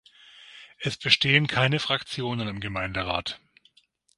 Es 0.79 0.97
bestehen 0.97 1.45
keine 1.45 1.77
Fraktionen 1.79 2.47
im 2.47 2.59
Gemeinderat. 2.59 3.39